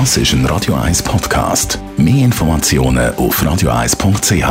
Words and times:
Das 0.00 0.16
ist 0.16 0.32
ein 0.32 0.44
Radio 0.46 0.74
1 0.74 1.04
Podcast. 1.04 1.78
Mehr 1.96 2.24
Informationen 2.24 3.14
auf 3.14 3.40
radio1.ch. 3.40 4.42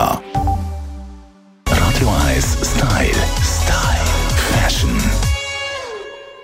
Radio 1.67 2.07
1 2.27 2.57
Style. 2.63 3.11
Style. 3.43 4.05
Fashion. 4.53 4.97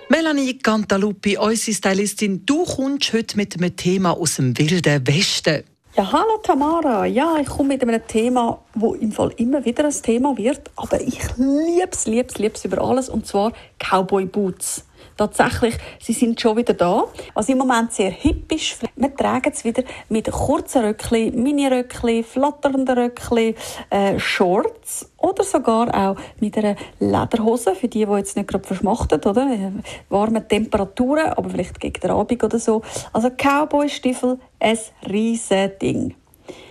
Melanie 0.09 0.57
Cantaluppi, 0.57 1.37
unsere 1.37 1.77
Stylistin, 1.77 2.45
du 2.45 2.65
kommst 2.65 3.13
heute 3.13 3.37
mit 3.37 3.55
einem 3.55 3.73
Thema 3.73 4.11
aus 4.17 4.35
dem 4.35 4.57
Wilden 4.57 5.07
Westen. 5.07 5.63
Ja, 5.95 6.11
hallo 6.11 6.37
Tamara. 6.43 7.05
Ja, 7.05 7.37
ich 7.39 7.47
komme 7.47 7.69
mit 7.69 7.81
einem 7.81 8.05
Thema, 8.05 8.59
wo 8.73 8.95
im 8.95 9.13
Fall 9.13 9.31
immer 9.37 9.63
wieder 9.63 9.85
ein 9.85 9.93
Thema 10.03 10.35
wird, 10.35 10.69
aber 10.75 10.99
ich 10.99 11.21
liebe 11.37 11.89
es, 11.89 12.05
liebe 12.05 12.27
es, 12.27 12.37
liebe 12.37 12.55
es 12.55 12.65
über 12.65 12.81
alles, 12.81 13.07
und 13.07 13.25
zwar 13.25 13.53
Cowboy 13.79 14.25
Boots. 14.25 14.83
Tatsächlich, 15.19 15.75
sie 15.99 16.13
sind 16.13 16.39
schon 16.39 16.55
wieder 16.55 16.73
da, 16.73 17.03
was 17.33 17.49
im 17.49 17.57
Moment 17.57 17.91
sehr 17.91 18.09
hip 18.09 18.49
ist. 18.53 18.77
Wir 18.95 19.13
tragen 19.13 19.51
es 19.53 19.65
wieder 19.65 19.83
mit 20.07 20.31
kurzen 20.31 20.85
Röckchen, 20.85 21.43
Mini-Röckchen, 21.43 22.23
flatternden 22.23 22.97
Röckchen, 22.97 23.53
äh, 23.89 24.17
Shorts 24.17 25.11
oder 25.17 25.43
sogar 25.43 25.93
auch 25.93 26.15
mit 26.39 26.57
einer 26.57 26.77
Lederhose, 27.01 27.75
für 27.75 27.89
die, 27.89 28.05
die 28.05 28.11
jetzt 28.13 28.37
nicht 28.37 28.47
gerade 28.47 28.65
verschmachtet, 28.65 29.25
oder? 29.25 29.45
Äh, 29.51 29.71
warme 30.07 30.47
Temperaturen, 30.47 31.33
aber 31.33 31.49
vielleicht 31.49 31.81
gegen 31.81 31.99
den 31.99 32.11
Abend 32.11 32.41
oder 32.41 32.57
so. 32.57 32.81
Also 33.11 33.29
Cowboy-Stiefel, 33.29 34.39
ein 34.61 34.77
riesen 35.05 35.71
Ding. 35.81 36.15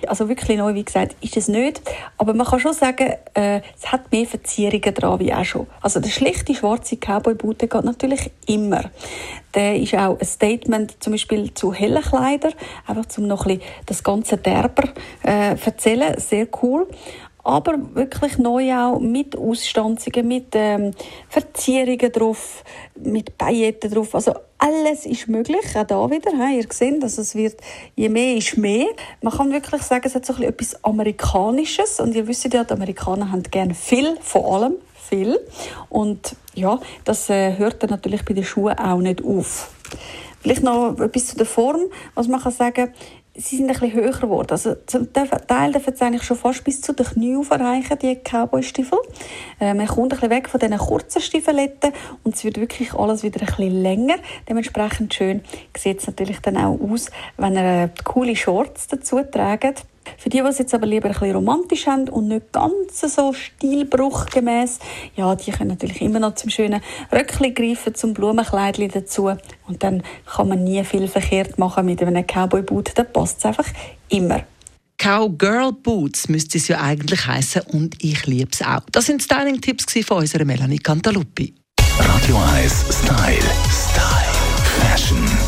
Also 0.06 0.28
wirklich 0.28 0.58
neu, 0.58 0.74
wie 0.74 0.84
gesagt, 0.84 1.16
ist 1.20 1.36
es 1.36 1.48
nicht. 1.48 1.82
Aber 2.16 2.34
man 2.34 2.46
kann 2.46 2.60
schon 2.60 2.72
sagen, 2.72 3.12
äh, 3.34 3.60
es 3.78 3.92
hat 3.92 4.10
mehr 4.12 4.26
Verzierungen 4.26 4.94
dran 4.94 5.20
wie 5.20 5.32
auch 5.32 5.44
schon. 5.44 5.66
Also 5.80 6.00
der 6.00 6.10
schlichte 6.10 6.54
schwarze 6.54 6.96
Cowboy-Boot 6.96 7.58
geht 7.58 7.84
natürlich 7.84 8.30
immer. 8.46 8.84
Der 9.54 9.76
ist 9.76 9.94
auch 9.94 10.18
ein 10.18 10.26
Statement 10.26 11.02
zum 11.02 11.12
Beispiel 11.12 11.52
zu 11.54 11.72
hellen 11.72 12.02
Kleidern, 12.02 12.52
einfach 12.86 13.04
um 13.16 13.26
noch 13.26 13.46
ein 13.46 13.58
bisschen 13.58 13.72
das 13.86 14.02
ganze 14.02 14.36
Derber 14.36 14.84
äh, 15.22 15.56
erzählen. 15.56 16.18
Sehr 16.18 16.46
cool 16.62 16.86
aber 17.48 17.78
wirklich 17.94 18.36
neu 18.36 18.74
auch 18.74 19.00
mit 19.00 19.36
Ausstanzungen, 19.36 20.28
mit 20.28 20.48
ähm, 20.52 20.90
Verzierungen 21.30 22.12
drauf, 22.12 22.62
mit 22.94 23.38
Pailletten 23.38 23.90
drauf. 23.90 24.14
Also 24.14 24.34
alles 24.58 25.06
ist 25.06 25.28
möglich, 25.28 25.64
auch 25.74 25.86
da 25.86 26.10
wieder. 26.10 26.30
He, 26.32 26.58
ihr 26.58 26.66
seht, 26.70 27.02
also 27.02 27.22
es 27.22 27.34
wird, 27.34 27.58
je 27.96 28.10
mehr 28.10 28.36
ist 28.36 28.58
mehr. 28.58 28.86
Man 29.22 29.32
kann 29.32 29.50
wirklich 29.50 29.82
sagen, 29.82 30.02
es 30.04 30.14
hat 30.14 30.26
so 30.26 30.34
etwas 30.42 30.84
Amerikanisches 30.84 32.00
und 32.00 32.14
ihr 32.14 32.26
wisst 32.26 32.52
ja, 32.52 32.64
die 32.64 32.72
Amerikaner 32.72 33.32
haben 33.32 33.42
gerne 33.44 33.74
viel, 33.74 34.18
vor 34.20 34.54
allem 34.54 34.74
viel. 35.08 35.40
Und 35.88 36.36
ja, 36.54 36.78
das 37.04 37.30
äh, 37.30 37.56
hört 37.56 37.82
dann 37.82 37.90
natürlich 37.90 38.26
bei 38.26 38.34
den 38.34 38.44
Schuhen 38.44 38.78
auch 38.78 38.98
nicht 38.98 39.24
auf. 39.24 39.70
Vielleicht 40.40 40.62
noch 40.62 40.98
etwas 40.98 41.28
zu 41.28 41.36
der 41.36 41.46
Form, 41.46 41.80
was 42.14 42.28
man 42.28 42.42
kann 42.42 42.52
sagen 42.52 42.92
sie 43.38 43.56
sind 43.56 43.70
ein 43.70 43.78
bisschen 43.78 43.92
höher 43.92 44.12
geworden. 44.12 44.50
Also 44.50 44.74
zum 44.86 45.12
Teil 45.12 45.72
dürfen 45.72 45.94
sie 45.94 46.04
eigentlich 46.04 46.24
schon 46.24 46.36
fast 46.36 46.64
bis 46.64 46.80
zu 46.80 46.92
den 46.92 47.06
Knien 47.06 47.46
erreichen, 47.48 47.98
die 48.00 48.16
Cowboy-Stiefel. 48.16 48.98
Äh, 49.60 49.74
man 49.74 49.86
kommt 49.86 50.12
ein 50.12 50.20
bisschen 50.20 50.30
weg 50.30 50.48
von 50.48 50.60
diesen 50.60 50.78
kurzen 50.78 51.22
Stiefeletten 51.22 51.92
und 52.24 52.34
es 52.34 52.44
wird 52.44 52.58
wirklich 52.58 52.94
alles 52.94 53.22
wieder 53.22 53.40
ein 53.40 53.46
bisschen 53.46 53.82
länger. 53.82 54.16
Dementsprechend 54.48 55.14
schön 55.14 55.42
sieht 55.76 56.00
es 56.00 56.06
natürlich 56.06 56.40
dann 56.40 56.56
auch 56.56 56.78
aus, 56.80 57.10
wenn 57.36 57.54
ihr 57.54 57.84
äh, 57.84 57.88
coole 58.04 58.34
Shorts 58.34 58.88
dazu 58.88 59.22
trägt. 59.22 59.84
Für 60.16 60.28
die, 60.28 60.38
die 60.38 60.44
es 60.48 60.58
jetzt 60.58 60.74
aber 60.74 60.86
lieber 60.86 61.08
ein 61.08 61.12
bisschen 61.12 61.34
romantisch 61.34 61.86
haben 61.86 62.08
und 62.08 62.28
nicht 62.28 62.52
ganz 62.52 63.00
so 63.00 63.32
stilbruchgemäß, 63.32 64.78
ja, 65.16 65.34
die 65.34 65.50
können 65.50 65.70
natürlich 65.70 66.00
immer 66.00 66.20
noch 66.20 66.34
zum 66.34 66.50
schönen 66.50 66.80
Röckchen 67.12 67.54
greifen, 67.54 67.94
zum 67.94 68.14
Blumenkleidchen 68.14 68.90
dazu. 68.90 69.32
Und 69.66 69.82
dann 69.82 70.02
kann 70.26 70.48
man 70.48 70.64
nie 70.64 70.82
viel 70.84 71.08
verkehrt 71.08 71.58
machen 71.58 71.86
mit 71.86 72.02
einem 72.02 72.24
Cowboy-Boot. 72.24 72.92
Da 72.94 73.04
passt 73.04 73.38
es 73.38 73.44
einfach 73.44 73.66
immer. 74.08 74.44
Cowgirl 74.98 75.72
Boots 75.72 76.28
müsste 76.28 76.58
es 76.58 76.66
ja 76.68 76.80
eigentlich 76.80 77.26
heißen 77.26 77.62
und 77.72 78.02
ich 78.02 78.26
liebe 78.26 78.50
es 78.52 78.62
auch. 78.62 78.80
Das 78.90 79.06
sind 79.06 79.22
Styling-Tipps 79.22 79.86
von 80.04 80.18
unserer 80.18 80.44
Melanie 80.44 80.78
Cantaluppi. 80.78 81.54
Radio 81.98 82.36
1 82.36 82.84
Style. 82.90 83.38
Style. 83.70 84.28
Fashion. 84.80 85.47